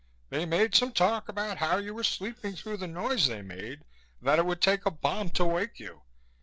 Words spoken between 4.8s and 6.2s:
a bomb to wake you.